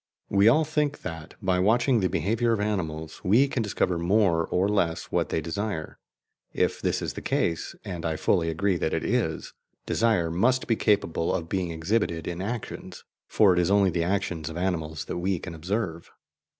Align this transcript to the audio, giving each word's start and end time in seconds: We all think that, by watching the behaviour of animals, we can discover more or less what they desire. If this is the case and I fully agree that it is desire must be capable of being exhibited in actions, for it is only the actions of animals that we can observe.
We 0.29 0.47
all 0.47 0.65
think 0.65 1.03
that, 1.03 1.35
by 1.43 1.59
watching 1.59 1.99
the 1.99 2.09
behaviour 2.09 2.53
of 2.53 2.59
animals, 2.59 3.21
we 3.23 3.47
can 3.47 3.61
discover 3.61 3.99
more 3.99 4.47
or 4.47 4.67
less 4.67 5.11
what 5.11 5.29
they 5.29 5.41
desire. 5.41 5.99
If 6.53 6.81
this 6.81 7.03
is 7.03 7.13
the 7.13 7.21
case 7.21 7.75
and 7.85 8.03
I 8.03 8.15
fully 8.15 8.49
agree 8.49 8.77
that 8.77 8.95
it 8.95 9.03
is 9.03 9.53
desire 9.85 10.31
must 10.31 10.65
be 10.65 10.75
capable 10.75 11.31
of 11.31 11.47
being 11.49 11.69
exhibited 11.69 12.25
in 12.27 12.41
actions, 12.41 13.03
for 13.27 13.53
it 13.53 13.59
is 13.59 13.69
only 13.69 13.91
the 13.91 14.03
actions 14.03 14.49
of 14.49 14.57
animals 14.57 15.05
that 15.05 15.17
we 15.19 15.37
can 15.37 15.53
observe. 15.53 16.09